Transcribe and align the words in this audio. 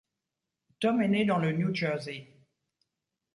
Tom 0.79 0.99
est 1.03 1.09
né 1.09 1.25
dans 1.25 1.37
le 1.37 1.51
New 1.51 1.75
Jersey. 1.75 2.25